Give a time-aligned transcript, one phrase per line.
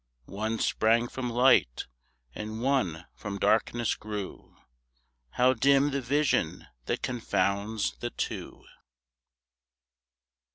[0.25, 1.85] One sprang from light,
[2.33, 4.57] and one from darkness grew
[5.33, 8.63] How dim the vision that confounds the two!